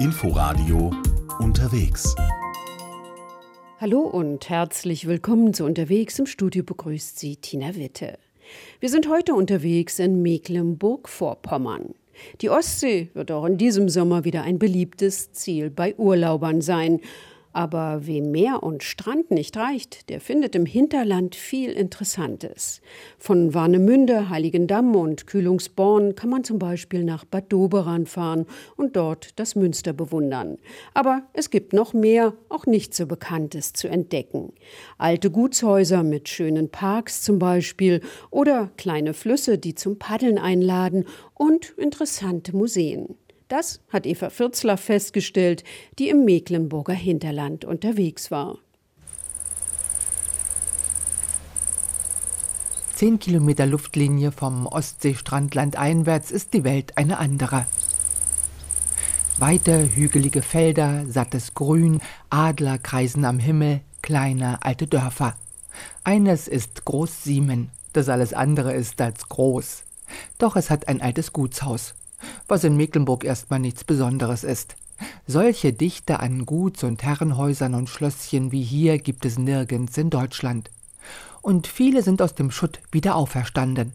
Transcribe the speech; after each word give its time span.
Inforadio 0.00 0.92
unterwegs. 1.40 2.14
Hallo 3.80 4.02
und 4.02 4.48
herzlich 4.48 5.08
willkommen 5.08 5.52
zu 5.52 5.64
Unterwegs. 5.64 6.16
Im 6.20 6.26
Studio 6.26 6.62
begrüßt 6.62 7.18
Sie 7.18 7.34
Tina 7.34 7.74
Witte. 7.74 8.16
Wir 8.78 8.90
sind 8.90 9.08
heute 9.08 9.34
unterwegs 9.34 9.98
in 9.98 10.22
Mecklenburg-Vorpommern. 10.22 11.96
Die 12.42 12.48
Ostsee 12.48 13.08
wird 13.14 13.32
auch 13.32 13.44
in 13.44 13.58
diesem 13.58 13.88
Sommer 13.88 14.24
wieder 14.24 14.42
ein 14.42 14.60
beliebtes 14.60 15.32
Ziel 15.32 15.68
bei 15.68 15.96
Urlaubern 15.96 16.60
sein. 16.60 17.00
Aber 17.52 18.06
wem 18.06 18.30
Meer 18.30 18.62
und 18.62 18.82
Strand 18.82 19.30
nicht 19.30 19.56
reicht, 19.56 20.10
der 20.10 20.20
findet 20.20 20.54
im 20.54 20.66
Hinterland 20.66 21.34
viel 21.34 21.72
Interessantes. 21.72 22.80
Von 23.18 23.54
Warnemünde, 23.54 24.28
Heiligendamm 24.28 24.94
und 24.94 25.26
Kühlungsborn 25.26 26.14
kann 26.14 26.30
man 26.30 26.44
zum 26.44 26.58
Beispiel 26.58 27.04
nach 27.04 27.24
Bad 27.24 27.52
Doberan 27.52 28.06
fahren 28.06 28.46
und 28.76 28.96
dort 28.96 29.38
das 29.38 29.56
Münster 29.56 29.92
bewundern. 29.92 30.58
Aber 30.94 31.22
es 31.32 31.50
gibt 31.50 31.72
noch 31.72 31.94
mehr, 31.94 32.34
auch 32.48 32.66
nicht 32.66 32.94
so 32.94 33.06
Bekanntes 33.06 33.72
zu 33.72 33.88
entdecken. 33.88 34.52
Alte 34.98 35.30
Gutshäuser 35.30 36.02
mit 36.02 36.28
schönen 36.28 36.70
Parks 36.70 37.22
zum 37.22 37.38
Beispiel 37.38 38.02
oder 38.30 38.70
kleine 38.76 39.14
Flüsse, 39.14 39.58
die 39.58 39.74
zum 39.74 39.98
Paddeln 39.98 40.38
einladen 40.38 41.04
und 41.34 41.70
interessante 41.78 42.54
Museen. 42.54 43.16
Das 43.48 43.80
hat 43.88 44.04
Eva 44.04 44.28
Fürzler 44.28 44.76
festgestellt, 44.76 45.64
die 45.98 46.10
im 46.10 46.26
Mecklenburger 46.26 46.92
Hinterland 46.92 47.64
unterwegs 47.64 48.30
war. 48.30 48.58
Zehn 52.94 53.18
Kilometer 53.18 53.64
Luftlinie 53.64 54.32
vom 54.32 54.66
Ostseestrand 54.66 55.54
landeinwärts 55.54 56.30
ist 56.30 56.52
die 56.52 56.64
Welt 56.64 56.98
eine 56.98 57.18
andere. 57.18 57.64
Weite, 59.38 59.94
hügelige 59.94 60.42
Felder, 60.42 61.06
sattes 61.06 61.54
Grün, 61.54 62.00
Adler 62.28 62.76
kreisen 62.76 63.24
am 63.24 63.38
Himmel, 63.38 63.80
kleine 64.02 64.62
alte 64.62 64.86
Dörfer. 64.88 65.36
Eines 66.02 66.48
ist 66.48 66.84
Groß-Siemen, 66.84 67.70
das 67.92 68.08
alles 68.08 68.34
andere 68.34 68.74
ist 68.74 69.00
als 69.00 69.28
groß. 69.28 69.84
Doch 70.38 70.56
es 70.56 70.68
hat 70.68 70.88
ein 70.88 71.00
altes 71.00 71.32
Gutshaus 71.32 71.94
was 72.46 72.64
in 72.64 72.76
Mecklenburg 72.76 73.24
erstmal 73.24 73.60
nichts 73.60 73.84
Besonderes 73.84 74.44
ist. 74.44 74.76
Solche 75.26 75.72
Dichte 75.72 76.20
an 76.20 76.46
Guts- 76.46 76.84
und 76.84 77.02
Herrenhäusern 77.02 77.74
und 77.74 77.88
Schlösschen 77.88 78.50
wie 78.52 78.62
hier 78.62 78.98
gibt 78.98 79.24
es 79.24 79.38
nirgends 79.38 79.96
in 79.96 80.10
Deutschland. 80.10 80.70
Und 81.42 81.66
viele 81.66 82.02
sind 82.02 82.20
aus 82.20 82.34
dem 82.34 82.50
Schutt 82.50 82.80
wieder 82.90 83.14
auferstanden. 83.14 83.92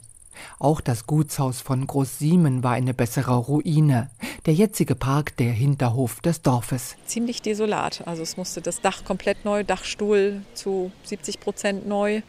Auch 0.59 0.81
das 0.81 1.05
Gutshaus 1.05 1.61
von 1.61 1.85
Großsiemen 1.85 2.63
war 2.63 2.73
eine 2.73 2.93
bessere 2.93 3.35
Ruine. 3.35 4.09
Der 4.45 4.53
jetzige 4.53 4.95
Park 4.95 5.37
der 5.37 5.53
Hinterhof 5.53 6.19
des 6.19 6.41
Dorfes. 6.41 6.97
Ziemlich 7.05 7.41
desolat. 7.41 8.05
Also 8.05 8.23
es 8.23 8.35
musste 8.35 8.59
das 8.59 8.81
Dach 8.81 9.05
komplett 9.05 9.45
neu, 9.45 9.63
Dachstuhl 9.63 10.41
zu 10.53 10.91
70 11.05 11.39
Prozent 11.39 11.87
neu. 11.87 12.21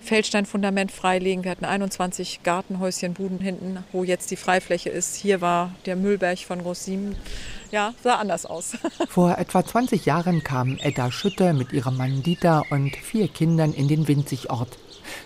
Feldsteinfundament 0.00 0.90
freilegen. 0.90 1.44
Wir 1.44 1.50
hatten 1.50 1.66
21 1.66 2.42
Gartenhäuschen, 2.42 3.12
Buden 3.12 3.38
hinten, 3.40 3.84
wo 3.92 4.02
jetzt 4.02 4.30
die 4.30 4.36
Freifläche 4.36 4.88
ist. 4.88 5.16
Hier 5.16 5.42
war 5.42 5.74
der 5.84 5.96
Müllberg 5.96 6.38
von 6.38 6.62
Großsiemen. 6.62 7.16
Ja, 7.70 7.92
sah 8.02 8.14
anders 8.14 8.46
aus. 8.46 8.72
Vor 9.10 9.36
etwa 9.36 9.62
20 9.62 10.06
Jahren 10.06 10.42
kam 10.42 10.78
Edda 10.78 11.12
Schütter 11.12 11.52
mit 11.52 11.74
ihrem 11.74 11.98
Mann 11.98 12.22
Dieter 12.22 12.62
und 12.70 12.96
vier 12.96 13.28
Kindern 13.28 13.74
in 13.74 13.88
den 13.88 14.08
Winzigort. 14.08 14.78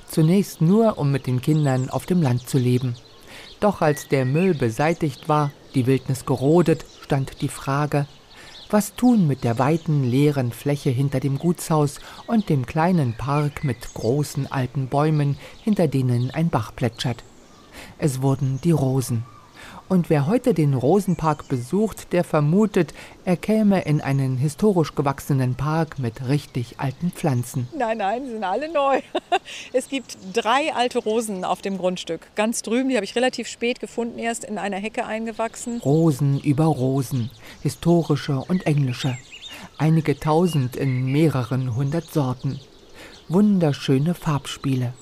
Zunächst 0.09 0.61
nur, 0.61 0.99
um 0.99 1.13
mit 1.13 1.29
den 1.29 1.41
Kindern 1.41 1.89
auf 1.89 2.05
dem 2.05 2.21
Land 2.21 2.49
zu 2.49 2.59
leben. 2.59 2.97
Doch 3.61 3.81
als 3.81 4.09
der 4.09 4.25
Müll 4.25 4.55
beseitigt 4.55 5.29
war, 5.29 5.53
die 5.75 5.87
Wildnis 5.87 6.27
gerodet, 6.27 6.85
stand 7.03 7.41
die 7.41 7.49
Frage, 7.49 8.07
was 8.71 8.95
tun 8.95 9.27
mit 9.27 9.45
der 9.45 9.59
weiten, 9.59 10.03
leeren 10.03 10.51
Fläche 10.51 10.89
hinter 10.89 11.21
dem 11.21 11.39
Gutshaus 11.39 12.01
und 12.27 12.49
dem 12.49 12.65
kleinen 12.65 13.15
Park 13.15 13.65
mit 13.65 13.93
großen 13.93 14.51
alten 14.51 14.89
Bäumen, 14.89 15.37
hinter 15.63 15.89
denen 15.89 16.31
ein 16.31 16.49
Bach 16.49 16.75
plätschert? 16.75 17.23
Es 17.99 18.23
wurden 18.23 18.61
die 18.65 18.71
Rosen. 18.71 19.25
Und 19.89 20.09
wer 20.09 20.27
heute 20.27 20.55
den 20.55 20.73
Rosenpark 20.73 21.49
besucht, 21.49 22.13
der 22.13 22.25
vermutet, 22.25 22.95
er 23.25 23.37
käme 23.37 23.83
in 23.83 24.01
einen 24.01 24.39
historisch 24.39 24.95
gewachsenen 24.95 25.55
Park 25.55 25.99
mit 25.99 26.29
richtig 26.29 26.77
alten 26.79 27.11
Pflanzen. 27.11 27.69
Nein, 27.77 27.99
nein, 27.99 28.25
sie 28.25 28.33
sind 28.33 28.45
alle 28.45 28.73
neu. 28.73 29.01
Es 29.73 29.89
gibt 29.89 30.17
drei 30.33 30.73
alte 30.75 30.99
Rosen 30.99 31.45
auf 31.45 31.63
dem 31.63 31.77
Grundstück. 31.77 32.29
Ganz 32.37 32.63
drüben, 32.63 32.89
die 32.89 32.97
habe 32.97 33.05
ich 33.05 33.17
relativ 33.17 33.49
spät 33.49 33.81
gefunden, 33.81 34.19
erst 34.19 34.45
in 34.45 34.57
einer 34.57 34.77
Hecke 34.77 35.05
eingewachsen. 35.05 35.81
Rosen 35.81 36.41
über 36.41 36.65
Rosen, 36.65 37.31
historische 37.63 38.37
und 38.37 38.67
englische. 38.67 39.19
Einige 39.79 40.19
tausend 40.19 40.77
in 40.77 41.07
mehreren 41.07 41.75
hundert 41.75 42.11
Sorten. 42.13 42.61
Wunderschöne 43.29 44.15
Farbspiele. 44.15 44.95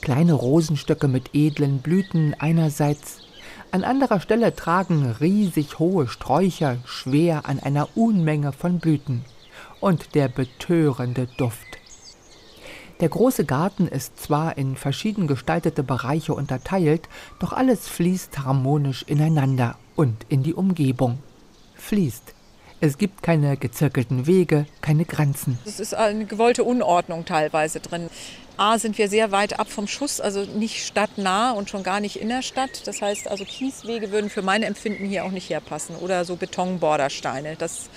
Kleine 0.00 0.34
Rosenstöcke 0.34 1.08
mit 1.08 1.30
edlen 1.34 1.78
Blüten 1.78 2.34
einerseits, 2.38 3.18
an 3.70 3.84
anderer 3.84 4.20
Stelle 4.20 4.54
tragen 4.54 5.14
riesig 5.20 5.78
hohe 5.78 6.08
Sträucher 6.08 6.78
schwer 6.84 7.46
an 7.46 7.58
einer 7.58 7.88
Unmenge 7.96 8.52
von 8.52 8.78
Blüten. 8.78 9.24
Und 9.80 10.14
der 10.14 10.28
betörende 10.28 11.28
Duft. 11.36 11.78
Der 13.00 13.08
große 13.08 13.44
Garten 13.44 13.86
ist 13.86 14.20
zwar 14.20 14.58
in 14.58 14.74
verschieden 14.74 15.28
gestaltete 15.28 15.84
Bereiche 15.84 16.34
unterteilt, 16.34 17.08
doch 17.38 17.52
alles 17.52 17.88
fließt 17.88 18.40
harmonisch 18.40 19.04
ineinander 19.04 19.76
und 19.94 20.26
in 20.28 20.42
die 20.42 20.54
Umgebung. 20.54 21.18
Fließt. 21.76 22.34
Es 22.80 22.96
gibt 22.96 23.24
keine 23.24 23.56
gezirkelten 23.56 24.26
Wege, 24.26 24.66
keine 24.80 25.04
Grenzen. 25.04 25.58
Es 25.64 25.80
ist 25.80 25.94
eine 25.94 26.26
gewollte 26.26 26.62
Unordnung 26.62 27.24
teilweise 27.24 27.80
drin. 27.80 28.08
A 28.56 28.78
sind 28.78 28.98
wir 28.98 29.08
sehr 29.08 29.32
weit 29.32 29.58
ab 29.58 29.68
vom 29.68 29.88
Schuss, 29.88 30.20
also 30.20 30.44
nicht 30.44 30.84
stadtnah 30.84 31.52
und 31.52 31.70
schon 31.70 31.82
gar 31.82 32.00
nicht 32.00 32.20
in 32.20 32.28
der 32.28 32.42
Stadt. 32.42 32.86
Das 32.86 33.02
heißt 33.02 33.28
also 33.28 33.44
Kieswege 33.44 34.12
würden 34.12 34.30
für 34.30 34.42
mein 34.42 34.62
Empfinden 34.62 35.06
hier 35.06 35.24
auch 35.24 35.30
nicht 35.30 35.50
herpassen 35.50 35.96
oder 35.96 36.24
so 36.24 36.36
Betonbordersteine. 36.36 37.56
Das 37.56 37.88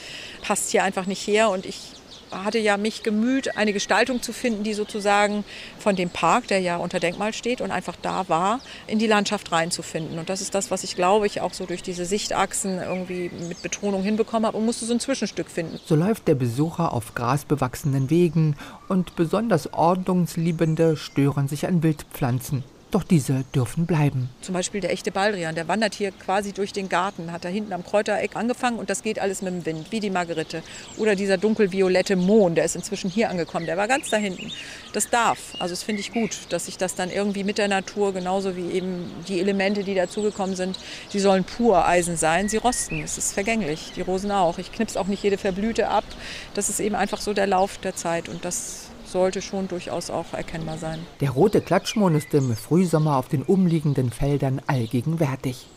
passt 0.41 0.71
hier 0.71 0.83
einfach 0.83 1.05
nicht 1.05 1.25
her 1.27 1.49
und 1.49 1.65
ich 1.65 1.93
hatte 2.31 2.59
ja 2.59 2.77
mich 2.77 3.03
gemüht, 3.03 3.57
eine 3.57 3.73
Gestaltung 3.73 4.21
zu 4.21 4.33
finden, 4.33 4.63
die 4.63 4.73
sozusagen 4.73 5.43
von 5.79 5.95
dem 5.95 6.09
Park, 6.09 6.47
der 6.47 6.59
ja 6.59 6.77
unter 6.77 6.99
Denkmal 6.99 7.33
steht 7.33 7.61
und 7.61 7.71
einfach 7.71 7.95
da 8.01 8.27
war, 8.29 8.59
in 8.87 8.99
die 8.99 9.07
Landschaft 9.07 9.51
reinzufinden. 9.51 10.19
Und 10.19 10.29
das 10.29 10.41
ist 10.41 10.55
das, 10.55 10.71
was 10.71 10.83
ich 10.83 10.95
glaube 10.95 11.27
ich 11.27 11.41
auch 11.41 11.53
so 11.53 11.65
durch 11.65 11.83
diese 11.83 12.05
Sichtachsen 12.05 12.79
irgendwie 12.79 13.31
mit 13.47 13.61
Betonung 13.61 14.03
hinbekommen 14.03 14.45
habe 14.45 14.57
und 14.57 14.65
musste 14.65 14.85
so 14.85 14.93
ein 14.93 14.99
Zwischenstück 14.99 15.49
finden. 15.49 15.79
So 15.85 15.95
läuft 15.95 16.27
der 16.27 16.35
Besucher 16.35 16.93
auf 16.93 17.15
grasbewachsenen 17.15 18.09
Wegen 18.09 18.55
und 18.87 19.15
besonders 19.15 19.73
Ordnungsliebende 19.73 20.97
stören 20.97 21.47
sich 21.47 21.67
an 21.67 21.83
Wildpflanzen. 21.83 22.63
Doch 22.91 23.03
diese 23.03 23.45
dürfen 23.55 23.85
bleiben. 23.85 24.29
Zum 24.41 24.53
Beispiel 24.53 24.81
der 24.81 24.91
echte 24.91 25.13
Baldrian, 25.13 25.55
der 25.55 25.69
wandert 25.69 25.95
hier 25.95 26.11
quasi 26.11 26.51
durch 26.51 26.73
den 26.73 26.89
Garten, 26.89 27.31
hat 27.31 27.45
da 27.45 27.49
hinten 27.49 27.71
am 27.71 27.85
Kräutereck 27.85 28.35
angefangen 28.35 28.79
und 28.79 28.89
das 28.89 29.01
geht 29.01 29.17
alles 29.17 29.41
mit 29.41 29.53
dem 29.53 29.65
Wind, 29.65 29.91
wie 29.91 30.01
die 30.01 30.09
Margerite. 30.09 30.61
Oder 30.97 31.15
dieser 31.15 31.37
dunkelviolette 31.37 32.17
Mohn, 32.17 32.53
der 32.55 32.65
ist 32.65 32.75
inzwischen 32.75 33.09
hier 33.09 33.29
angekommen, 33.29 33.65
der 33.65 33.77
war 33.77 33.87
ganz 33.87 34.09
da 34.09 34.17
hinten. 34.17 34.51
Das 34.91 35.09
darf, 35.09 35.55
also 35.59 35.71
das 35.71 35.83
finde 35.83 36.01
ich 36.01 36.11
gut, 36.11 36.31
dass 36.49 36.65
sich 36.65 36.77
das 36.77 36.93
dann 36.95 37.09
irgendwie 37.09 37.45
mit 37.45 37.57
der 37.57 37.69
Natur, 37.69 38.11
genauso 38.11 38.57
wie 38.57 38.71
eben 38.71 39.09
die 39.29 39.39
Elemente, 39.39 39.85
die 39.85 39.95
dazugekommen 39.95 40.57
sind, 40.57 40.77
die 41.13 41.19
sollen 41.19 41.45
pur 41.45 41.87
Eisen 41.87 42.17
sein, 42.17 42.49
sie 42.49 42.57
rosten, 42.57 43.03
es 43.03 43.17
ist 43.17 43.31
vergänglich, 43.31 43.93
die 43.95 44.01
Rosen 44.01 44.31
auch. 44.31 44.57
Ich 44.57 44.73
knipse 44.73 44.99
auch 44.99 45.07
nicht 45.07 45.23
jede 45.23 45.37
Verblüte 45.37 45.87
ab, 45.87 46.03
das 46.55 46.67
ist 46.67 46.81
eben 46.81 46.95
einfach 46.95 47.21
so 47.21 47.33
der 47.33 47.47
Lauf 47.47 47.77
der 47.77 47.95
Zeit 47.95 48.27
und 48.27 48.43
das 48.43 48.90
sollte 49.11 49.41
schon 49.41 49.67
durchaus 49.67 50.09
auch 50.09 50.33
erkennbar 50.33 50.77
sein. 50.77 50.99
Der 51.19 51.31
rote 51.31 51.61
Klatschmohn 51.61 52.15
ist 52.15 52.33
im 52.33 52.55
Frühsommer 52.55 53.17
auf 53.17 53.27
den 53.27 53.43
umliegenden 53.43 54.11
Feldern 54.11 54.61
allgegenwärtig 54.67 55.67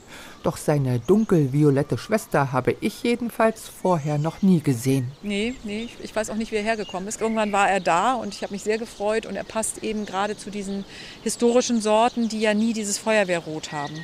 doch 0.44 0.56
seine 0.56 1.00
dunkelviolette 1.00 1.98
Schwester 1.98 2.52
habe 2.52 2.76
ich 2.80 3.02
jedenfalls 3.02 3.68
vorher 3.68 4.18
noch 4.18 4.42
nie 4.42 4.60
gesehen. 4.60 5.10
Nee, 5.22 5.54
nee, 5.64 5.88
ich 6.02 6.14
weiß 6.14 6.30
auch 6.30 6.36
nicht, 6.36 6.52
wie 6.52 6.56
er 6.56 6.62
hergekommen 6.62 7.08
ist. 7.08 7.20
Irgendwann 7.20 7.52
war 7.52 7.70
er 7.70 7.80
da 7.80 8.14
und 8.14 8.34
ich 8.34 8.42
habe 8.42 8.52
mich 8.52 8.62
sehr 8.62 8.78
gefreut 8.78 9.26
und 9.26 9.36
er 9.36 9.44
passt 9.44 9.82
eben 9.82 10.04
gerade 10.06 10.36
zu 10.36 10.50
diesen 10.50 10.84
historischen 11.22 11.80
Sorten, 11.80 12.28
die 12.28 12.40
ja 12.40 12.54
nie 12.54 12.72
dieses 12.72 12.98
Feuerwehrrot 12.98 13.72
haben. 13.72 13.94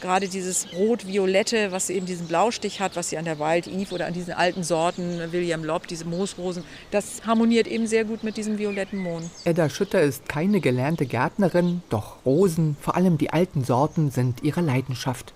Gerade 0.00 0.28
dieses 0.28 0.66
Rot-Violette, 0.74 1.72
was 1.72 1.88
eben 1.90 2.06
diesen 2.06 2.26
Blaustich 2.26 2.80
hat, 2.80 2.94
was 2.96 3.08
sie 3.10 3.18
an 3.18 3.24
der 3.24 3.38
Wild 3.38 3.66
Eve 3.66 3.94
oder 3.94 4.06
an 4.06 4.12
diesen 4.12 4.34
alten 4.34 4.62
Sorten, 4.62 5.32
William 5.32 5.64
Lobb, 5.64 5.86
diese 5.86 6.04
Moosrosen, 6.04 6.62
das 6.90 7.26
harmoniert 7.26 7.66
eben 7.66 7.86
sehr 7.86 8.04
gut 8.04 8.22
mit 8.22 8.36
diesem 8.36 8.58
violetten 8.58 8.98
Mohn. 8.98 9.30
Edda 9.44 9.70
Schütter 9.70 10.02
ist 10.02 10.28
keine 10.28 10.60
gelernte 10.60 11.06
Gärtnerin, 11.06 11.82
doch 11.88 12.24
Rosen, 12.26 12.76
vor 12.80 12.96
allem 12.96 13.16
die 13.18 13.30
alten 13.30 13.64
Sorten, 13.64 14.10
sind 14.10 14.42
ihre 14.42 14.60
Leidenschaft. 14.60 15.32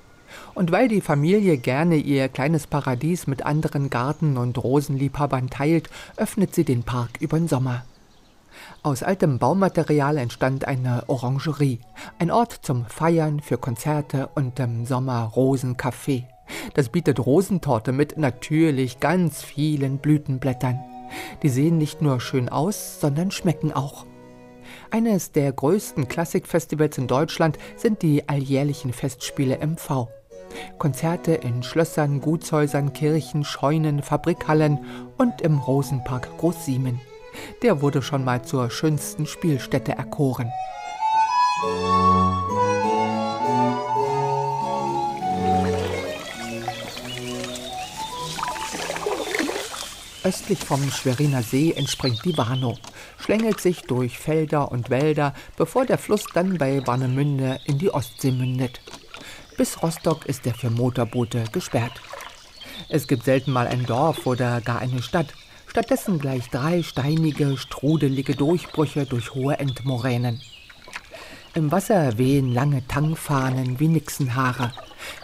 Und 0.54 0.72
weil 0.72 0.88
die 0.88 1.00
Familie 1.00 1.56
gerne 1.56 1.96
ihr 1.96 2.28
kleines 2.28 2.66
Paradies 2.66 3.26
mit 3.26 3.44
anderen 3.44 3.90
Garten- 3.90 4.36
und 4.36 4.62
Rosenliebhabern 4.62 5.50
teilt, 5.50 5.88
öffnet 6.16 6.54
sie 6.54 6.64
den 6.64 6.82
Park 6.82 7.10
über 7.20 7.38
den 7.38 7.48
Sommer. 7.48 7.84
Aus 8.82 9.02
altem 9.02 9.38
Baumaterial 9.38 10.16
entstand 10.16 10.66
eine 10.66 11.04
Orangerie, 11.08 11.80
ein 12.18 12.30
Ort 12.30 12.60
zum 12.62 12.86
Feiern, 12.86 13.40
für 13.40 13.58
Konzerte 13.58 14.28
und 14.34 14.58
im 14.58 14.86
Sommer 14.86 15.24
Rosenkaffee. 15.34 16.26
Das 16.74 16.88
bietet 16.88 17.24
Rosentorte 17.24 17.92
mit 17.92 18.18
natürlich 18.18 19.00
ganz 19.00 19.42
vielen 19.42 19.98
Blütenblättern. 19.98 20.80
Die 21.42 21.48
sehen 21.48 21.78
nicht 21.78 22.02
nur 22.02 22.20
schön 22.20 22.48
aus, 22.48 23.00
sondern 23.00 23.30
schmecken 23.30 23.72
auch. 23.72 24.06
Eines 24.90 25.32
der 25.32 25.52
größten 25.52 26.08
Klassikfestivals 26.08 26.98
in 26.98 27.06
Deutschland 27.06 27.58
sind 27.76 28.02
die 28.02 28.28
alljährlichen 28.28 28.92
Festspiele 28.92 29.58
MV. 29.58 30.08
Konzerte 30.78 31.32
in 31.32 31.62
Schlössern, 31.62 32.20
Gutshäusern, 32.20 32.92
Kirchen, 32.92 33.44
Scheunen, 33.44 34.02
Fabrikhallen 34.02 34.78
und 35.18 35.40
im 35.40 35.58
Rosenpark 35.58 36.36
Großsiemen. 36.38 37.00
Der 37.62 37.80
wurde 37.80 38.02
schon 38.02 38.24
mal 38.24 38.42
zur 38.42 38.70
schönsten 38.70 39.26
Spielstätte 39.26 39.92
erkoren. 39.92 40.50
Östlich 50.22 50.58
vom 50.58 50.90
Schweriner 50.90 51.42
See 51.42 51.72
entspringt 51.72 52.24
die 52.24 52.36
Warnow, 52.36 52.78
schlängelt 53.18 53.60
sich 53.60 53.82
durch 53.82 54.18
Felder 54.18 54.70
und 54.70 54.90
Wälder, 54.90 55.32
bevor 55.56 55.86
der 55.86 55.96
Fluss 55.96 56.24
dann 56.34 56.58
bei 56.58 56.86
Warnemünde 56.86 57.58
in 57.64 57.78
die 57.78 57.92
Ostsee 57.92 58.30
mündet. 58.30 58.80
Bis 59.60 59.82
Rostock 59.82 60.24
ist 60.24 60.46
er 60.46 60.54
für 60.54 60.70
Motorboote 60.70 61.44
gesperrt. 61.52 61.92
Es 62.88 63.06
gibt 63.06 63.24
selten 63.24 63.52
mal 63.52 63.66
ein 63.66 63.84
Dorf 63.84 64.24
oder 64.26 64.62
gar 64.62 64.78
eine 64.78 65.02
Stadt, 65.02 65.34
stattdessen 65.66 66.18
gleich 66.18 66.48
drei 66.48 66.82
steinige, 66.82 67.58
strudelige 67.58 68.34
Durchbrüche 68.34 69.04
durch 69.04 69.34
hohe 69.34 69.58
Endmoränen. 69.58 70.40
Im 71.52 71.70
Wasser 71.70 72.16
wehen 72.16 72.54
lange 72.54 72.88
Tangfahnen 72.88 73.78
wie 73.78 73.88
Nixenhaare. 73.88 74.72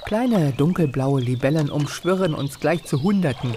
Kleine 0.05 0.53
dunkelblaue 0.53 1.23
Libellen 1.23 1.71
umschwirren 1.71 2.35
uns 2.35 2.61
gleich 2.61 2.85
zu 2.85 3.03
Hunderten 3.03 3.55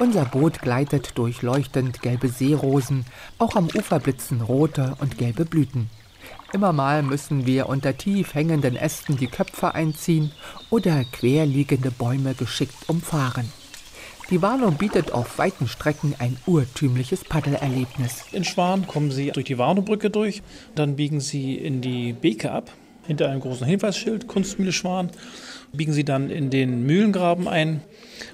unser 0.00 0.24
Boot 0.24 0.62
gleitet 0.62 1.18
durch 1.18 1.42
leuchtend 1.42 2.00
gelbe 2.00 2.28
Seerosen, 2.28 3.04
auch 3.36 3.54
am 3.54 3.66
Ufer 3.66 4.00
blitzen 4.00 4.40
rote 4.40 4.96
und 4.98 5.18
gelbe 5.18 5.44
Blüten. 5.44 5.90
Immer 6.52 6.72
mal 6.72 7.04
müssen 7.04 7.46
wir 7.46 7.68
unter 7.68 7.96
tief 7.96 8.34
hängenden 8.34 8.74
Ästen 8.74 9.16
die 9.16 9.28
Köpfe 9.28 9.72
einziehen 9.72 10.32
oder 10.68 11.04
querliegende 11.04 11.92
Bäume 11.92 12.34
geschickt 12.34 12.88
umfahren. 12.88 13.52
Die 14.30 14.42
Warnow 14.42 14.76
bietet 14.76 15.12
auf 15.12 15.38
weiten 15.38 15.68
Strecken 15.68 16.16
ein 16.18 16.36
urtümliches 16.46 17.24
Paddelerlebnis. 17.24 18.24
In 18.32 18.44
Schwan 18.44 18.88
kommen 18.88 19.12
Sie 19.12 19.30
durch 19.30 19.46
die 19.46 19.58
Warnowbrücke 19.58 20.10
durch, 20.10 20.42
dann 20.74 20.96
biegen 20.96 21.20
Sie 21.20 21.54
in 21.54 21.82
die 21.82 22.12
Beke 22.12 22.50
ab, 22.50 22.72
hinter 23.06 23.28
einem 23.28 23.40
großen 23.40 23.66
Hinweisschild, 23.66 24.26
Kunstmühle 24.26 24.72
Schwan, 24.72 25.10
biegen 25.72 25.92
Sie 25.92 26.04
dann 26.04 26.30
in 26.30 26.50
den 26.50 26.84
Mühlengraben 26.84 27.46
ein 27.46 27.80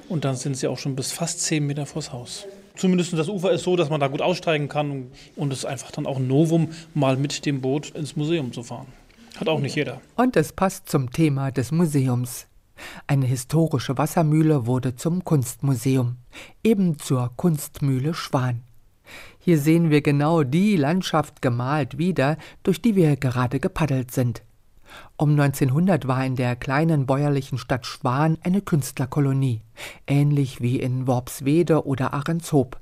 und 0.09 0.25
dann 0.25 0.37
sind 0.37 0.57
Sie 0.57 0.69
auch 0.69 0.79
schon 0.79 0.97
bis 0.97 1.13
fast 1.13 1.43
zehn 1.43 1.67
Meter 1.67 1.85
vors 1.85 2.13
Haus. 2.13 2.47
Zumindest 2.77 3.13
das 3.15 3.29
Ufer 3.29 3.53
ist 3.53 3.65
so, 3.65 3.75
dass 3.77 3.91
man 3.91 4.01
da 4.01 4.09
gut 4.09 4.23
aussteigen 4.23 4.69
kann 4.69 5.11
und 5.35 5.53
es 5.53 5.61
ist 5.61 5.65
einfach 5.65 5.91
dann 5.91 6.07
auch 6.07 6.19
ein 6.19 6.29
Novum, 6.29 6.69
mal 6.95 7.17
mit 7.17 7.47
dem 7.47 7.61
Boot 7.61 7.91
ins 7.91 8.17
Museum 8.17 8.53
zu 8.53 8.63
fahren. 8.63 8.87
Hat 9.39 9.49
auch 9.49 9.61
nicht 9.61 9.77
jeder. 9.77 10.01
Und 10.17 10.37
es 10.37 10.53
passt 10.53 10.89
zum 10.89 11.11
Thema 11.11 11.51
des 11.51 11.73
Museums. 11.73 12.47
Eine 13.07 13.27
historische 13.27 13.97
Wassermühle 13.97 14.67
wurde 14.67 14.97
zum 14.97 15.25
Kunstmuseum, 15.25 16.17
eben 16.63 16.99
zur 16.99 17.33
Kunstmühle 17.37 18.15
Schwan. 18.15 18.63
Hier 19.39 19.59
sehen 19.59 19.91
wir 19.91 20.03
genau 20.03 20.43
die 20.43 20.77
Landschaft 20.77 21.41
gemalt 21.41 21.99
wieder, 21.99 22.37
durch 22.63 22.83
die 22.83 22.97
wir 22.97 23.17
gerade 23.17 23.61
gepaddelt 23.61 24.11
sind. 24.11 24.43
Um 25.17 25.31
1900 25.31 26.07
war 26.07 26.25
in 26.25 26.37
der 26.37 26.57
kleinen 26.57 27.07
bäuerlichen 27.07 27.59
Stadt 27.59 27.87
Schwan 27.87 28.39
eine 28.43 28.61
Künstlerkolonie, 28.61 29.63
ähnlich 30.07 30.61
wie 30.61 30.79
in 30.79 31.07
Worpswede 31.07 31.87
oder 31.87 32.13
Ahrenshoop. 32.13 32.79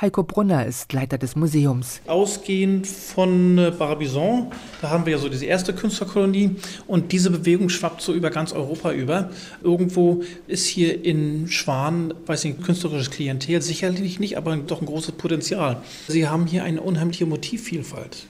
Heiko 0.00 0.22
Brunner 0.24 0.66
ist 0.66 0.92
Leiter 0.92 1.18
des 1.18 1.36
Museums. 1.36 2.00
Ausgehend 2.06 2.86
von 2.86 3.58
äh, 3.58 3.70
Barbizon, 3.70 4.50
da 4.82 4.90
haben 4.90 5.06
wir 5.06 5.12
ja 5.12 5.18
so 5.18 5.28
diese 5.28 5.46
erste 5.46 5.72
Künstlerkolonie 5.72 6.56
und 6.86 7.12
diese 7.12 7.30
Bewegung 7.30 7.68
schwappt 7.68 8.02
so 8.02 8.12
über 8.12 8.30
ganz 8.30 8.52
Europa 8.52 8.92
über. 8.92 9.30
Irgendwo 9.62 10.22
ist 10.46 10.66
hier 10.66 11.04
in 11.04 11.48
Schwan, 11.48 12.12
weiß 12.26 12.44
nicht, 12.44 12.62
künstlerisches 12.62 13.10
Klientel 13.10 13.62
sicherlich 13.62 14.20
nicht, 14.20 14.36
aber 14.36 14.56
doch 14.56 14.80
ein 14.80 14.86
großes 14.86 15.12
Potenzial. 15.12 15.82
Sie 16.08 16.28
haben 16.28 16.46
hier 16.46 16.64
eine 16.64 16.80
unheimliche 16.80 17.26
Motivvielfalt. 17.26 18.26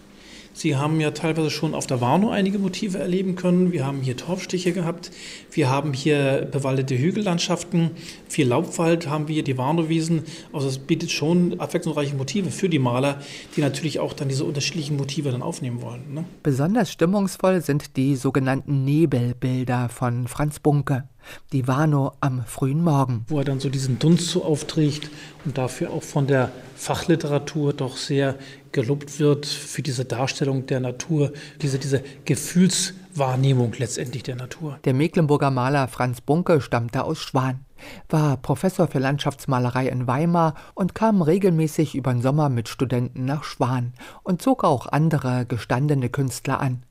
Sie 0.56 0.76
haben 0.76 1.00
ja 1.00 1.10
teilweise 1.10 1.50
schon 1.50 1.74
auf 1.74 1.88
der 1.88 2.00
Warnow 2.00 2.30
einige 2.30 2.60
Motive 2.60 2.98
erleben 2.98 3.34
können. 3.34 3.72
Wir 3.72 3.84
haben 3.84 4.00
hier 4.02 4.16
Torfstiche 4.16 4.72
gehabt. 4.72 5.10
Wir 5.50 5.68
haben 5.68 5.92
hier 5.92 6.48
bewaldete 6.50 6.96
Hügellandschaften. 6.96 7.90
Viel 8.28 8.46
Laubwald 8.46 9.08
haben 9.08 9.26
wir, 9.26 9.42
die 9.42 9.58
Warnowwiesen. 9.58 10.22
Also 10.52 10.68
es 10.68 10.78
bietet 10.78 11.10
schon 11.10 11.58
abwechslungsreiche 11.58 12.14
Motive 12.14 12.52
für 12.52 12.68
die 12.68 12.78
Maler, 12.78 13.20
die 13.56 13.62
natürlich 13.62 13.98
auch 13.98 14.12
dann 14.12 14.28
diese 14.28 14.44
unterschiedlichen 14.44 14.96
Motive 14.96 15.32
dann 15.32 15.42
aufnehmen 15.42 15.82
wollen. 15.82 16.14
Ne? 16.14 16.24
Besonders 16.44 16.92
stimmungsvoll 16.92 17.60
sind 17.60 17.96
die 17.96 18.14
sogenannten 18.14 18.84
Nebelbilder 18.84 19.88
von 19.88 20.28
Franz 20.28 20.60
Bunke 20.60 21.08
die 21.52 21.66
Warnow 21.66 22.12
am 22.20 22.44
frühen 22.46 22.82
Morgen. 22.82 23.24
Wo 23.28 23.38
er 23.38 23.44
dann 23.44 23.60
so 23.60 23.68
diesen 23.68 23.98
Dunst 23.98 24.28
so 24.28 24.44
aufträgt 24.44 25.10
und 25.44 25.58
dafür 25.58 25.90
auch 25.90 26.02
von 26.02 26.26
der 26.26 26.52
Fachliteratur 26.76 27.72
doch 27.72 27.96
sehr 27.96 28.36
gelobt 28.74 29.18
wird 29.18 29.46
für 29.46 29.80
diese 29.80 30.04
Darstellung 30.04 30.66
der 30.66 30.80
Natur, 30.80 31.32
diese, 31.62 31.78
diese 31.78 32.02
Gefühlswahrnehmung 32.26 33.72
letztendlich 33.78 34.24
der 34.24 34.36
Natur. 34.36 34.78
Der 34.84 34.92
Mecklenburger 34.92 35.50
Maler 35.50 35.88
Franz 35.88 36.20
Bunke 36.20 36.60
stammte 36.60 37.04
aus 37.04 37.20
Schwan, 37.20 37.64
war 38.10 38.36
Professor 38.36 38.88
für 38.88 38.98
Landschaftsmalerei 38.98 39.88
in 39.88 40.06
Weimar 40.06 40.54
und 40.74 40.94
kam 40.94 41.22
regelmäßig 41.22 41.94
über 41.94 42.12
den 42.12 42.20
Sommer 42.20 42.50
mit 42.50 42.68
Studenten 42.68 43.24
nach 43.24 43.44
Schwan 43.44 43.94
und 44.24 44.42
zog 44.42 44.64
auch 44.64 44.86
andere 44.86 45.46
gestandene 45.46 46.10
Künstler 46.10 46.60
an. 46.60 46.82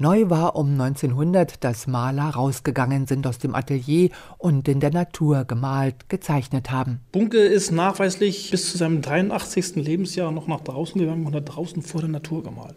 Neu 0.00 0.30
war 0.30 0.54
um 0.54 0.80
1900, 0.80 1.64
dass 1.64 1.88
Maler 1.88 2.28
rausgegangen 2.28 3.08
sind 3.08 3.26
aus 3.26 3.38
dem 3.38 3.56
Atelier 3.56 4.10
und 4.38 4.68
in 4.68 4.78
der 4.78 4.92
Natur 4.92 5.44
gemalt, 5.44 6.08
gezeichnet 6.08 6.70
haben. 6.70 7.00
Bunke 7.10 7.38
ist 7.38 7.72
nachweislich 7.72 8.52
bis 8.52 8.70
zu 8.70 8.78
seinem 8.78 9.02
83. 9.02 9.74
Lebensjahr 9.74 10.30
noch 10.30 10.46
nach 10.46 10.60
draußen 10.60 11.00
gegangen 11.00 11.26
und 11.26 11.34
hat 11.34 11.48
draußen 11.48 11.82
vor 11.82 12.00
der 12.00 12.10
Natur 12.10 12.44
gemalt. 12.44 12.76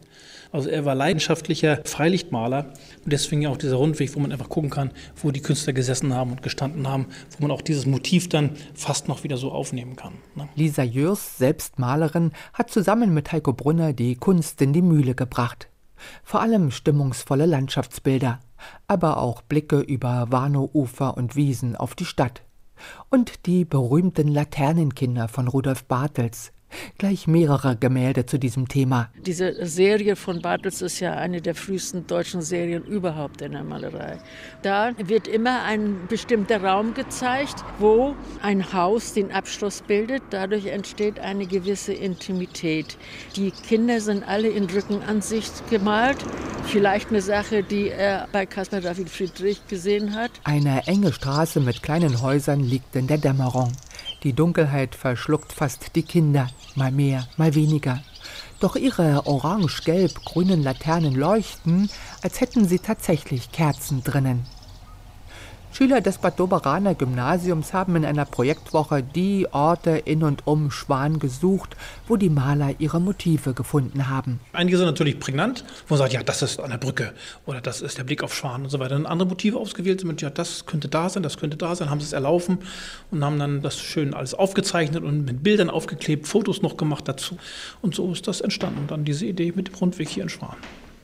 Also 0.51 0.68
er 0.69 0.83
war 0.83 0.95
leidenschaftlicher 0.95 1.81
Freilichtmaler 1.85 2.73
und 3.03 3.13
deswegen 3.13 3.44
ja 3.44 3.50
auch 3.50 3.57
dieser 3.57 3.75
Rundweg, 3.75 4.15
wo 4.15 4.19
man 4.19 4.31
einfach 4.31 4.50
gucken 4.50 4.71
kann, 4.71 4.89
wo 5.15 5.29
die 5.29 5.41
Künstler 5.41 5.74
gesessen 5.74 6.15
haben 6.15 6.31
und 6.31 6.41
gestanden 6.41 6.88
haben, 6.88 7.06
wo 7.38 7.44
man 7.44 7.51
auch 7.51 7.62
dieses 7.62 7.85
Motiv 7.85 8.29
dann 8.29 8.50
fast 8.74 9.07
noch 9.07 9.24
wieder 9.24 9.38
so 9.38 9.51
aufnehmen 9.51 9.96
kann. 9.96 10.13
Ne? 10.34 10.50
Lisa 10.55 10.81
Jörs, 10.81 11.38
selbst 11.38 11.77
Malerin, 11.77 12.31
hat 12.53 12.72
zusammen 12.72 13.13
mit 13.13 13.31
Heiko 13.31 13.53
Brunner 13.53 13.93
die 13.93 14.15
Kunst 14.15 14.60
in 14.63 14.74
die 14.74 14.81
Mühle 14.81 15.13
gebracht. 15.13 15.67
Vor 16.24 16.41
allem 16.41 16.72
stimmungsvolle 16.72 17.46
Landschaftsbilder, 17.46 18.39
aber 18.88 19.17
auch 19.17 19.41
Blicke 19.41 19.79
über 19.79 20.27
Warnow-Ufer 20.29 21.17
und 21.17 21.36
Wiesen 21.36 21.75
auf 21.75 21.96
die 21.96 22.05
Stadt. 22.05 22.43
Und 23.10 23.46
die 23.46 23.65
berühmten 23.65 24.27
Laternenkinder 24.27 25.27
von 25.27 25.48
Rudolf 25.48 25.86
Bartels, 25.86 26.51
Gleich 26.98 27.28
mehrere 27.28 27.75
Gemälde 27.75 28.25
zu 28.25 28.38
diesem 28.38 28.68
Thema. 28.68 29.10
Diese 29.25 29.66
Serie 29.66 30.16
von 30.16 30.42
Bartels 30.42 30.82
ist 30.82 31.00
ja 31.00 31.13
eine 31.13 31.42
der 31.42 31.56
frühesten 31.56 32.08
deutschen 32.08 32.42
Serien 32.42 32.84
überhaupt 32.84 33.42
in 33.42 33.54
der 33.54 33.63
Malerei. 33.63 34.20
Da 34.62 34.92
wird 34.98 35.28
immer 35.28 35.63
ein 35.63 36.08
bestimmter 36.08 36.63
Raum 36.63 36.94
gezeigt, 36.94 37.63
wo 37.80 38.16
ein 38.42 38.74
Haus 38.74 39.13
den 39.13 39.32
Abschluss 39.32 39.82
bildet. 39.82 40.24
Dadurch 40.30 40.68
entsteht 40.68 41.20
eine 41.20 41.46
gewisse 41.46 41.94
Intimität. 41.94 42.98
Die 43.36 43.51
Kinder 43.51 44.00
sind 44.00 44.24
alle 44.28 44.50
in 44.50 44.66
Rückenansicht 44.66 45.70
gemalt. 45.70 46.18
Vielleicht 46.66 47.10
eine 47.10 47.22
Sache, 47.22 47.63
die 47.63 47.90
er 47.90 48.28
bei 48.32 48.46
Caspar 48.46 48.82
David 48.82 49.10
Friedrich 49.10 49.68
gesehen 49.68 50.16
hat. 50.16 50.32
Eine 50.44 50.88
enge 50.88 51.12
Straße 51.12 51.60
mit 51.60 51.82
kleinen 51.84 52.22
Häusern 52.22 52.62
liegt 52.62 52.96
in 52.96 53.08
der 53.08 53.18
Dämmerung. 53.18 53.72
Die 54.24 54.34
Dunkelheit 54.34 54.94
verschluckt 54.94 55.51
fast 55.51 55.96
die 55.96 56.04
Kinder, 56.04 56.48
mal 56.75 56.92
mehr, 56.92 57.28
mal 57.38 57.56
weniger. 57.56 58.04
Doch 58.60 58.75
ihre 58.75 59.25
orange-gelb-grünen 59.25 60.62
Laternen 60.62 61.16
leuchten, 61.16 61.90
als 62.22 62.40
hätten 62.40 62.68
sie 62.68 62.78
tatsächlich 62.78 63.51
Kerzen 63.51 64.04
drinnen. 64.04 64.46
Schüler 65.74 66.01
des 66.01 66.18
Bad 66.18 66.38
Doberaner 66.38 66.96
Gymnasiums 66.96 67.74
haben 67.74 67.96
in 67.96 68.04
einer 68.04 68.25
Projektwoche 68.25 69.01
die 69.01 69.48
Orte 69.51 69.92
in 69.92 70.22
und 70.22 70.46
um 70.46 70.70
Schwan 70.70 71.18
gesucht, 71.18 71.78
wo 72.10 72.18
die 72.18 72.30
Maler 72.30 72.75
ihre 72.80 73.00
Motive 73.00 73.54
gefunden 73.54 74.10
haben. 74.10 74.42
Einige 74.51 74.75
sind 74.75 74.86
natürlich 74.86 75.18
prägnant, 75.18 75.63
wo 75.88 75.94
man 75.94 76.00
sagt, 76.00 76.12
ja, 76.12 76.24
das 76.24 76.42
ist 76.42 76.60
an 76.60 76.72
der 76.72 76.78
Brücke 76.78 77.13
oder 77.46 77.62
das 77.62 77.82
ist 77.82 77.98
der 77.98 78.04
Blick 78.04 78.22
auf 78.22 78.36
Schwan 78.36 78.63
und 78.63 78.70
so 78.70 78.80
weiter. 78.80 78.98
Und 78.98 79.06
andere 79.06 79.30
Motive 79.30 79.58
ausgewählt 79.58 80.01
sind, 80.01 80.22
ja, 80.22 80.30
das 80.30 80.66
könnte 80.66 80.90
da 80.90 81.08
sein, 81.08 81.24
das 81.24 81.38
könnte 81.38 81.56
da 81.56 81.74
sein, 81.74 81.90
haben 81.90 82.01
sie 82.01 82.08
es 82.08 82.13
erlaufen 82.13 82.58
und 83.10 83.24
haben 83.24 83.40
dann 83.40 83.62
das 83.62 83.80
schön 83.80 84.13
alles 84.13 84.34
aufgezeichnet 84.34 85.04
und 85.04 85.24
mit 85.24 85.42
Bildern 85.42 85.70
aufgeklebt, 85.70 86.28
Fotos 86.28 86.62
noch 86.62 86.75
gemacht 86.75 87.08
dazu. 87.08 87.38
Und 87.82 87.96
so 87.96 88.12
ist 88.12 88.28
das 88.28 88.42
entstanden. 88.42 88.88
Dann 88.88 89.06
diese 89.06 89.25
Idee 89.25 89.54
mit 89.56 89.70
dem 89.70 89.75
Rundweg 89.75 90.10
hier 90.10 90.24
in 90.24 90.30
Schwan. 90.30 90.58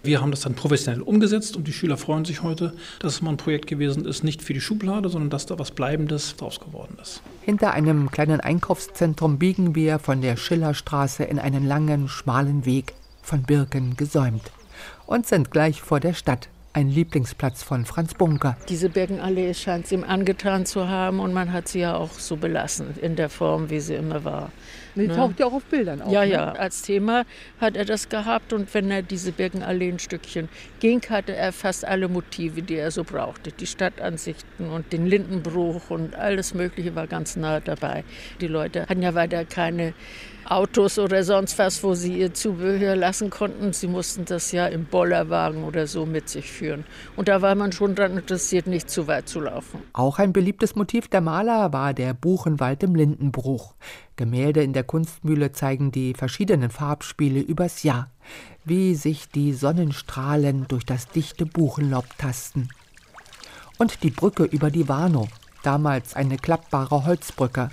Wir 0.07 0.21
haben 0.21 0.31
das 0.31 0.39
dann 0.39 0.53
professionell 0.53 1.01
umgesetzt 1.01 1.57
und 1.57 1.67
die 1.67 1.73
Schüler 1.73 1.97
freuen 1.97 2.23
sich 2.23 2.41
heute, 2.41 2.71
dass 2.99 3.15
es 3.15 3.21
mal 3.21 3.31
ein 3.31 3.37
Projekt 3.37 3.67
gewesen 3.67 4.05
ist, 4.05 4.23
nicht 4.23 4.41
für 4.41 4.53
die 4.53 4.61
Schublade, 4.61 5.09
sondern 5.09 5.29
dass 5.29 5.47
da 5.47 5.59
was 5.59 5.71
Bleibendes 5.71 6.37
draus 6.37 6.61
geworden 6.61 6.97
ist. 7.01 7.21
Hinter 7.41 7.73
einem 7.73 8.09
kleinen 8.09 8.39
Einkaufszentrum 8.39 9.37
biegen 9.37 9.75
wir 9.75 9.99
von 9.99 10.21
der 10.21 10.37
Schillerstraße 10.37 11.25
in 11.25 11.39
einen 11.39 11.67
langen, 11.67 12.07
schmalen 12.07 12.65
Weg, 12.65 12.93
von 13.21 13.43
Birken 13.43 13.97
gesäumt, 13.97 14.43
und 15.07 15.27
sind 15.27 15.51
gleich 15.51 15.81
vor 15.81 15.99
der 15.99 16.13
Stadt 16.13 16.47
ein 16.71 16.87
Lieblingsplatz 16.87 17.61
von 17.61 17.83
Franz 17.83 18.13
Bunker. 18.13 18.55
Diese 18.69 18.87
Birkenallee 18.87 19.53
scheint 19.53 19.87
es 19.87 19.91
ihm 19.91 20.05
angetan 20.05 20.65
zu 20.65 20.87
haben 20.87 21.19
und 21.19 21.33
man 21.33 21.51
hat 21.51 21.67
sie 21.67 21.79
ja 21.79 21.97
auch 21.97 22.13
so 22.13 22.37
belassen, 22.37 22.97
in 23.01 23.17
der 23.17 23.29
Form, 23.29 23.69
wie 23.69 23.81
sie 23.81 23.95
immer 23.95 24.23
war. 24.23 24.53
Die 25.01 25.07
ne? 25.07 25.15
taucht 25.15 25.39
ja 25.39 25.45
auch 25.45 25.53
auf 25.53 25.65
Bildern 25.65 26.01
auf. 26.01 26.11
Ja, 26.11 26.21
ne? 26.21 26.31
ja, 26.31 26.51
als 26.53 26.81
Thema 26.81 27.25
hat 27.59 27.75
er 27.75 27.85
das 27.85 28.09
gehabt 28.09 28.53
und 28.53 28.73
wenn 28.73 28.91
er 28.91 29.01
diese 29.01 29.31
Birkenallee 29.31 29.89
ein 29.89 29.99
Stückchen 29.99 30.49
ging, 30.79 31.01
hatte 31.09 31.35
er 31.35 31.51
fast 31.53 31.85
alle 31.85 32.07
Motive, 32.07 32.61
die 32.61 32.75
er 32.75 32.91
so 32.91 33.03
brauchte. 33.03 33.51
Die 33.51 33.67
Stadtansichten 33.67 34.69
und 34.69 34.91
den 34.93 35.05
Lindenbruch 35.05 35.89
und 35.89 36.15
alles 36.15 36.53
Mögliche 36.53 36.95
war 36.95 37.07
ganz 37.07 37.35
nah 37.35 37.59
dabei. 37.59 38.03
Die 38.41 38.47
Leute 38.47 38.87
hatten 38.87 39.01
ja 39.01 39.13
weiter 39.13 39.45
keine 39.45 39.93
Autos 40.49 40.97
oder 40.97 41.23
sonst 41.23 41.59
was, 41.59 41.83
wo 41.83 41.93
sie 41.93 42.19
ihr 42.19 42.33
Zubehör 42.33 42.95
lassen 42.95 43.29
konnten. 43.29 43.73
Sie 43.73 43.87
mussten 43.87 44.25
das 44.25 44.51
ja 44.51 44.67
im 44.67 44.85
Bollerwagen 44.85 45.63
oder 45.63 45.87
so 45.87 46.05
mit 46.05 46.29
sich 46.29 46.49
führen. 46.49 46.85
Und 47.15 47.27
da 47.27 47.41
war 47.41 47.55
man 47.55 47.71
schon 47.73 47.95
daran 47.95 48.17
interessiert, 48.17 48.67
nicht 48.67 48.89
zu 48.89 49.07
weit 49.07 49.27
zu 49.27 49.41
laufen. 49.41 49.81
Auch 49.93 50.19
ein 50.19 50.31
beliebtes 50.31 50.75
Motiv 50.75 51.09
der 51.09 51.21
Maler 51.21 51.73
war 51.73 51.93
der 51.93 52.13
Buchenwald 52.13 52.83
im 52.83 52.95
Lindenbruch. 52.95 53.75
Gemälde 54.17 54.63
in 54.63 54.73
der 54.73 54.83
Kunstmühle 54.83 55.53
zeigen 55.53 55.91
die 55.91 56.13
verschiedenen 56.13 56.69
Farbspiele 56.69 57.39
übers 57.39 57.83
Jahr, 57.83 58.09
wie 58.65 58.95
sich 58.95 59.29
die 59.29 59.53
Sonnenstrahlen 59.53 60.67
durch 60.67 60.85
das 60.85 61.07
dichte 61.07 61.45
Buchenlaub 61.45 62.05
tasten. 62.17 62.67
Und 63.77 64.03
die 64.03 64.09
Brücke 64.09 64.43
über 64.43 64.71
die 64.71 64.89
Warnow, 64.89 65.29
damals 65.63 66.15
eine 66.15 66.37
klappbare 66.37 67.05
Holzbrücke, 67.05 67.69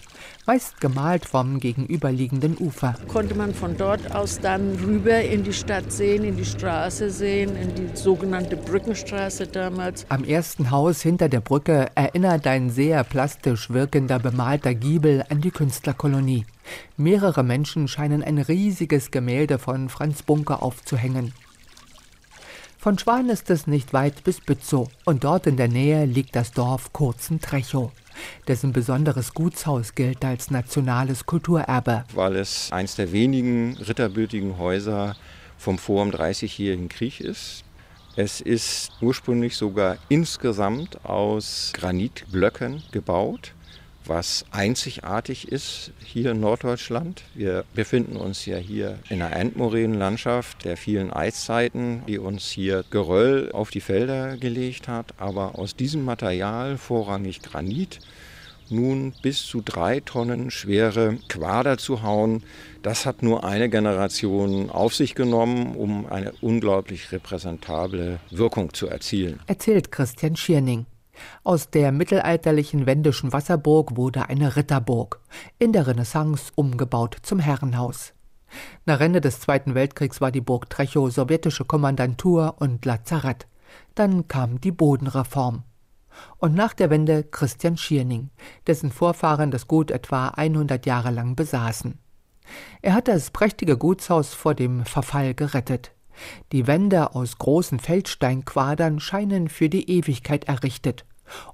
meist 0.46 0.80
gemalt 0.80 1.24
vom 1.24 1.60
gegenüberliegenden 1.60 2.56
Ufer. 2.58 2.94
Konnte 3.08 3.34
man 3.34 3.54
von 3.54 3.76
dort 3.76 4.14
aus 4.14 4.40
dann 4.40 4.76
rüber 4.84 5.20
in 5.20 5.44
die 5.44 5.52
Stadt 5.52 5.92
sehen, 5.92 6.24
in 6.24 6.36
die 6.36 6.44
Straße 6.44 7.10
sehen, 7.10 7.56
in 7.56 7.74
die 7.74 7.96
sogenannte 7.96 8.56
Brückenstraße 8.56 9.46
damals. 9.46 10.06
Am 10.08 10.24
ersten 10.24 10.70
Haus 10.70 11.02
hinter 11.02 11.28
der 11.28 11.40
Brücke 11.40 11.88
erinnert 11.94 12.46
ein 12.46 12.70
sehr 12.70 13.04
plastisch 13.04 13.70
wirkender 13.70 14.18
bemalter 14.18 14.74
Giebel 14.74 15.24
an 15.28 15.40
die 15.40 15.50
Künstlerkolonie. 15.50 16.46
Mehrere 16.96 17.42
Menschen 17.42 17.88
scheinen 17.88 18.22
ein 18.22 18.38
riesiges 18.38 19.10
Gemälde 19.10 19.58
von 19.58 19.88
Franz 19.88 20.22
Bunker 20.22 20.62
aufzuhängen. 20.62 21.32
Von 22.84 22.98
Schwan 22.98 23.30
ist 23.30 23.48
es 23.48 23.66
nicht 23.66 23.94
weit 23.94 24.24
bis 24.24 24.42
Bützow 24.42 24.90
und 25.06 25.24
dort 25.24 25.46
in 25.46 25.56
der 25.56 25.68
Nähe 25.68 26.04
liegt 26.04 26.36
das 26.36 26.52
Dorf 26.52 26.92
Kurzen-Trechow 26.92 27.90
dessen 28.46 28.74
besonderes 28.74 29.32
Gutshaus 29.32 29.94
gilt 29.94 30.22
als 30.22 30.50
nationales 30.50 31.24
Kulturerbe. 31.24 32.04
Weil 32.12 32.36
es 32.36 32.70
eines 32.72 32.94
der 32.96 33.10
wenigen 33.10 33.78
ritterbürtigen 33.78 34.58
Häuser 34.58 35.16
vom 35.56 35.78
vor 35.78 36.04
dem 36.04 36.12
30-jährigen 36.12 36.90
Krieg 36.90 37.22
ist. 37.22 37.64
Es 38.16 38.42
ist 38.42 38.92
ursprünglich 39.00 39.56
sogar 39.56 39.96
insgesamt 40.10 41.06
aus 41.06 41.70
Granitblöcken 41.72 42.82
gebaut 42.92 43.54
was 44.06 44.44
einzigartig 44.50 45.48
ist 45.48 45.92
hier 46.04 46.32
in 46.32 46.40
Norddeutschland. 46.40 47.22
Wir 47.34 47.64
befinden 47.74 48.16
uns 48.16 48.46
ja 48.46 48.56
hier 48.56 48.98
in 49.08 49.22
einer 49.22 49.34
Endmoränenlandschaft 49.34 50.64
der 50.64 50.76
vielen 50.76 51.12
Eiszeiten, 51.12 52.02
die 52.06 52.18
uns 52.18 52.48
hier 52.48 52.84
Geröll 52.90 53.50
auf 53.52 53.70
die 53.70 53.80
Felder 53.80 54.36
gelegt 54.36 54.88
hat. 54.88 55.14
Aber 55.18 55.58
aus 55.58 55.76
diesem 55.76 56.04
Material, 56.04 56.76
vorrangig 56.76 57.42
Granit, 57.42 58.00
nun 58.70 59.12
bis 59.22 59.44
zu 59.44 59.60
drei 59.60 60.00
Tonnen 60.00 60.50
schwere 60.50 61.18
Quader 61.28 61.76
zu 61.78 62.02
hauen, 62.02 62.42
das 62.82 63.06
hat 63.06 63.22
nur 63.22 63.44
eine 63.44 63.68
Generation 63.68 64.70
auf 64.70 64.94
sich 64.94 65.14
genommen, 65.14 65.76
um 65.76 66.06
eine 66.06 66.32
unglaublich 66.40 67.12
repräsentable 67.12 68.20
Wirkung 68.30 68.72
zu 68.72 68.86
erzielen. 68.88 69.40
Erzählt 69.46 69.92
Christian 69.92 70.36
Schierning. 70.36 70.86
Aus 71.42 71.70
der 71.70 71.92
mittelalterlichen 71.92 72.86
wendischen 72.86 73.32
Wasserburg 73.32 73.96
wurde 73.96 74.28
eine 74.28 74.56
Ritterburg, 74.56 75.20
in 75.58 75.72
der 75.72 75.86
Renaissance 75.86 76.52
umgebaut 76.54 77.16
zum 77.22 77.38
Herrenhaus. 77.38 78.14
Nach 78.86 79.00
Ende 79.00 79.20
des 79.20 79.40
Zweiten 79.40 79.74
Weltkriegs 79.74 80.20
war 80.20 80.30
die 80.30 80.40
Burg 80.40 80.70
Trechow 80.70 81.12
sowjetische 81.12 81.64
Kommandantur 81.64 82.56
und 82.58 82.84
Lazarett. 82.84 83.46
Dann 83.94 84.28
kam 84.28 84.60
die 84.60 84.72
Bodenreform. 84.72 85.64
Und 86.38 86.54
nach 86.54 86.74
der 86.74 86.90
Wende 86.90 87.24
Christian 87.24 87.76
Schierning, 87.76 88.30
dessen 88.66 88.92
Vorfahren 88.92 89.50
das 89.50 89.66
Gut 89.66 89.90
etwa 89.90 90.28
100 90.28 90.86
Jahre 90.86 91.10
lang 91.10 91.34
besaßen. 91.34 91.98
Er 92.82 92.94
hat 92.94 93.08
das 93.08 93.30
prächtige 93.30 93.76
Gutshaus 93.76 94.34
vor 94.34 94.54
dem 94.54 94.84
Verfall 94.84 95.34
gerettet. 95.34 95.93
Die 96.52 96.66
Wände 96.66 97.14
aus 97.14 97.38
großen 97.38 97.78
Feldsteinquadern 97.78 99.00
scheinen 99.00 99.48
für 99.48 99.68
die 99.68 99.90
Ewigkeit 99.90 100.44
errichtet, 100.44 101.04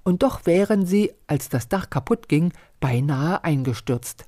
und 0.03 0.23
doch 0.23 0.47
wären 0.47 0.85
sie, 0.85 1.13
als 1.27 1.49
das 1.49 1.69
Dach 1.69 1.91
kaputt 1.91 2.29
ging, 2.29 2.53
beinahe 2.81 3.45
eingestürzt. 3.45 4.27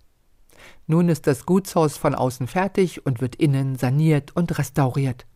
Nun 0.87 1.09
ist 1.09 1.27
das 1.27 1.47
Gutshaus 1.47 1.97
von 1.97 2.15
außen 2.15 2.47
fertig 2.47 3.05
und 3.07 3.21
wird 3.21 3.37
innen 3.37 3.77
saniert 3.77 4.35
und 4.37 4.59
restauriert. 4.59 5.27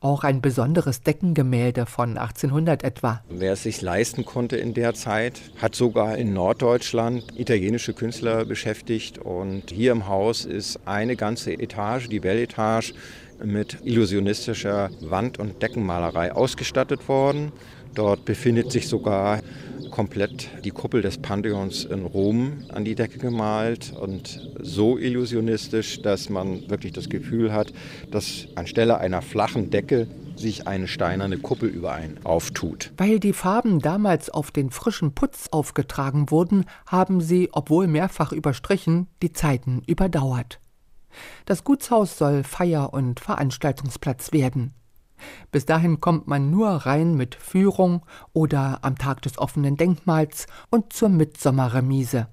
Auch 0.00 0.24
ein 0.24 0.42
besonderes 0.42 1.00
Deckengemälde 1.00 1.86
von 1.86 2.18
1800 2.18 2.84
etwa. 2.84 3.24
Wer 3.30 3.54
es 3.54 3.62
sich 3.62 3.80
leisten 3.80 4.24
konnte 4.24 4.56
in 4.56 4.74
der 4.74 4.94
Zeit, 4.94 5.40
hat 5.60 5.74
sogar 5.74 6.18
in 6.18 6.34
Norddeutschland 6.34 7.38
italienische 7.38 7.94
Künstler 7.94 8.44
beschäftigt. 8.44 9.18
Und 9.18 9.70
hier 9.70 9.92
im 9.92 10.06
Haus 10.06 10.44
ist 10.44 10.80
eine 10.86 11.16
ganze 11.16 11.54
Etage, 11.54 12.08
die 12.08 12.20
Belletage, 12.20 12.92
mit 13.42 13.78
illusionistischer 13.84 14.90
Wand- 15.00 15.38
und 15.38 15.62
Deckenmalerei 15.62 16.32
ausgestattet 16.32 17.08
worden. 17.08 17.52
Dort 17.94 18.24
befindet 18.24 18.72
sich 18.72 18.88
sogar 18.88 19.40
komplett 19.90 20.48
die 20.64 20.70
Kuppel 20.70 21.02
des 21.02 21.18
Pantheons 21.18 21.84
in 21.84 22.04
Rom 22.04 22.64
an 22.72 22.84
die 22.84 22.96
Decke 22.96 23.18
gemalt 23.18 23.92
und 23.92 24.50
so 24.60 24.98
illusionistisch, 24.98 26.02
dass 26.02 26.28
man 26.28 26.68
wirklich 26.68 26.92
das 26.92 27.08
Gefühl 27.08 27.52
hat, 27.52 27.72
dass 28.10 28.48
anstelle 28.56 28.98
einer 28.98 29.22
flachen 29.22 29.70
Decke 29.70 30.08
sich 30.36 30.66
eine 30.66 30.88
steinerne 30.88 31.38
Kuppel 31.38 31.68
über 31.68 31.92
einen 31.92 32.18
auftut. 32.24 32.92
Weil 32.96 33.20
die 33.20 33.32
Farben 33.32 33.78
damals 33.78 34.30
auf 34.30 34.50
den 34.50 34.70
frischen 34.70 35.14
Putz 35.14 35.48
aufgetragen 35.52 36.30
wurden, 36.30 36.64
haben 36.86 37.20
sie, 37.20 37.50
obwohl 37.52 37.86
mehrfach 37.86 38.32
überstrichen, 38.32 39.06
die 39.22 39.32
Zeiten 39.32 39.82
überdauert. 39.86 40.58
Das 41.44 41.64
Gutshaus 41.64 42.18
soll 42.18 42.44
Feier- 42.44 42.92
und 42.92 43.20
Veranstaltungsplatz 43.20 44.32
werden. 44.32 44.74
Bis 45.50 45.64
dahin 45.66 46.00
kommt 46.00 46.26
man 46.26 46.50
nur 46.50 46.68
rein 46.68 47.14
mit 47.14 47.34
Führung 47.34 48.02
oder 48.32 48.80
am 48.82 48.98
Tag 48.98 49.22
des 49.22 49.38
offenen 49.38 49.76
Denkmals 49.76 50.46
und 50.70 50.92
zur 50.92 51.08
Mitsommerremise. 51.08 52.28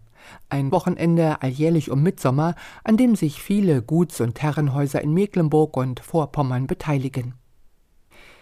Ein 0.49 0.71
Wochenende 0.71 1.41
alljährlich 1.41 1.89
um 1.89 2.03
Mitsommer, 2.03 2.55
an 2.83 2.97
dem 2.97 3.15
sich 3.15 3.41
viele 3.41 3.81
Guts- 3.81 4.21
und 4.21 4.41
Herrenhäuser 4.41 5.01
in 5.01 5.13
Mecklenburg 5.13 5.77
und 5.77 5.99
Vorpommern 5.99 6.67
beteiligen. 6.67 7.33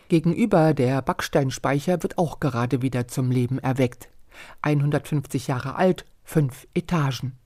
Gegenüber 0.10 0.74
der 0.74 1.02
Backsteinspeicher 1.02 2.02
wird 2.04 2.18
auch 2.18 2.40
gerade 2.40 2.82
wieder 2.82 3.08
zum 3.08 3.32
Leben 3.32 3.60
erweckt. 3.60 4.10
150 4.62 5.48
Jahre 5.48 5.76
alt, 5.76 6.06
fünf 6.24 6.68
Etagen. 6.74 7.39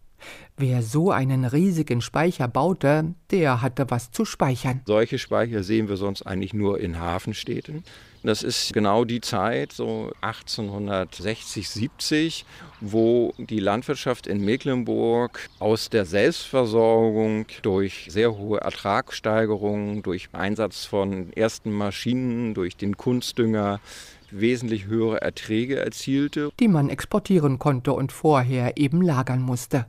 Wer 0.55 0.83
so 0.83 1.09
einen 1.09 1.45
riesigen 1.45 2.01
Speicher 2.01 2.47
baute, 2.47 3.15
der 3.31 3.63
hatte 3.63 3.89
was 3.89 4.11
zu 4.11 4.23
speichern. 4.23 4.81
Solche 4.85 5.17
Speicher 5.17 5.63
sehen 5.63 5.89
wir 5.89 5.97
sonst 5.97 6.21
eigentlich 6.27 6.53
nur 6.53 6.79
in 6.79 6.99
Hafenstädten. 6.99 7.83
Das 8.21 8.41
ist 8.41 8.71
genau 8.71 9.03
die 9.03 9.19
Zeit, 9.19 9.73
so 9.73 10.11
1860, 10.21 11.67
70, 11.67 12.45
wo 12.79 13.33
die 13.37 13.59
Landwirtschaft 13.59 14.27
in 14.27 14.45
Mecklenburg 14.45 15.49
aus 15.59 15.89
der 15.89 16.05
Selbstversorgung 16.05 17.47
durch 17.63 18.07
sehr 18.09 18.37
hohe 18.37 18.61
Ertragssteigerungen, 18.61 20.03
durch 20.03 20.29
Einsatz 20.31 20.85
von 20.85 21.33
ersten 21.33 21.71
Maschinen, 21.71 22.53
durch 22.53 22.77
den 22.77 22.95
Kunstdünger 22.95 23.81
wesentlich 24.31 24.85
höhere 24.85 25.21
Erträge 25.21 25.77
erzielte, 25.77 26.51
die 26.59 26.67
man 26.67 26.89
exportieren 26.89 27.59
konnte 27.59 27.91
und 27.91 28.11
vorher 28.11 28.77
eben 28.77 29.01
lagern 29.01 29.41
musste. 29.41 29.85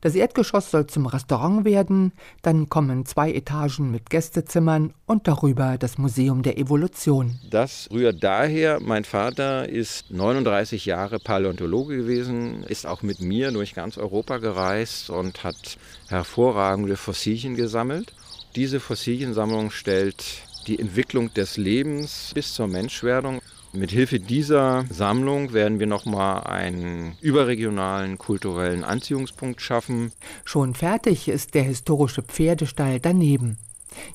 Das 0.00 0.14
Erdgeschoss 0.14 0.70
soll 0.70 0.86
zum 0.86 1.06
Restaurant 1.06 1.64
werden, 1.64 2.12
dann 2.42 2.68
kommen 2.68 3.04
zwei 3.04 3.32
Etagen 3.32 3.90
mit 3.90 4.10
Gästezimmern 4.10 4.94
und 5.06 5.26
darüber 5.26 5.76
das 5.76 5.98
Museum 5.98 6.42
der 6.42 6.56
Evolution. 6.56 7.38
Das 7.50 7.88
rührt 7.90 8.22
daher, 8.22 8.78
mein 8.80 9.04
Vater 9.04 9.68
ist 9.68 10.12
39 10.12 10.86
Jahre 10.86 11.18
Paläontologe 11.18 11.96
gewesen, 11.96 12.62
ist 12.62 12.86
auch 12.86 13.02
mit 13.02 13.20
mir 13.20 13.50
durch 13.50 13.74
ganz 13.74 13.98
Europa 13.98 14.38
gereist 14.38 15.10
und 15.10 15.42
hat 15.42 15.78
hervorragende 16.08 16.96
Fossilien 16.96 17.56
gesammelt. 17.56 18.14
Diese 18.54 18.78
Fossiliensammlung 18.78 19.70
stellt 19.70 20.24
die 20.68 20.78
Entwicklung 20.78 21.32
des 21.34 21.56
Lebens 21.56 22.32
bis 22.34 22.54
zur 22.54 22.68
Menschwerdung. 22.68 23.40
Mit 23.74 23.90
Hilfe 23.90 24.18
dieser 24.18 24.86
Sammlung 24.90 25.52
werden 25.52 25.78
wir 25.78 25.86
nochmal 25.86 26.44
einen 26.44 27.16
überregionalen 27.20 28.16
kulturellen 28.16 28.82
Anziehungspunkt 28.82 29.60
schaffen. 29.60 30.10
Schon 30.44 30.74
fertig 30.74 31.28
ist 31.28 31.54
der 31.54 31.64
historische 31.64 32.22
Pferdestall 32.22 32.98
daneben. 32.98 33.58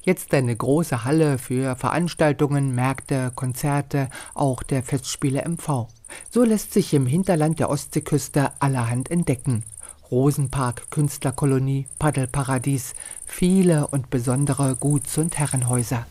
Jetzt 0.02 0.34
eine 0.34 0.56
große 0.56 1.04
Halle 1.04 1.38
für 1.38 1.76
Veranstaltungen, 1.76 2.74
Märkte, 2.74 3.32
Konzerte, 3.36 4.10
auch 4.34 4.64
der 4.64 4.82
Festspiele 4.82 5.44
MV. 5.48 5.88
So 6.32 6.44
lässt 6.44 6.74
sich 6.74 6.94
im 6.94 7.06
Hinterland 7.06 7.60
der 7.60 7.70
Ostseeküste 7.70 8.52
allerhand 8.60 9.12
entdecken. 9.12 9.64
Rosenpark, 10.10 10.90
Künstlerkolonie, 10.90 11.88
Paddelparadies, 12.00 12.94
viele 13.26 13.88
und 13.88 14.10
besondere 14.10 14.76
Guts- 14.80 15.18
und 15.18 15.38
Herrenhäuser. 15.38 16.06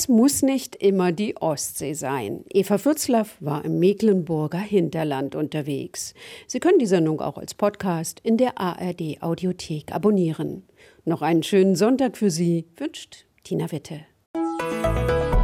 Es 0.00 0.08
muss 0.08 0.40
nicht 0.40 0.76
immer 0.76 1.12
die 1.12 1.36
Ostsee 1.36 1.92
sein. 1.92 2.46
Eva 2.48 2.78
Fürzlaff 2.78 3.36
war 3.38 3.62
im 3.66 3.78
Mecklenburger 3.80 4.56
Hinterland 4.58 5.34
unterwegs. 5.34 6.14
Sie 6.46 6.58
können 6.58 6.78
die 6.78 6.86
Sendung 6.86 7.20
auch 7.20 7.36
als 7.36 7.52
Podcast 7.52 8.18
in 8.22 8.38
der 8.38 8.58
ARD 8.58 9.18
Audiothek 9.20 9.92
abonnieren. 9.92 10.62
Noch 11.04 11.20
einen 11.20 11.42
schönen 11.42 11.76
Sonntag 11.76 12.16
für 12.16 12.30
Sie 12.30 12.64
wünscht 12.78 13.26
Tina 13.44 13.70
Witte. 13.72 14.00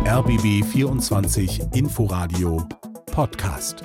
RBB 0.07 0.65
24 0.65 1.61
Inforadio 1.75 2.67
Podcast. 3.05 3.83